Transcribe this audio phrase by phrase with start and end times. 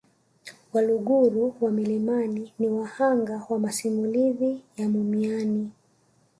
[0.73, 5.71] Waluguru wa milimani ni wahanga wa masimulizi ya mumiani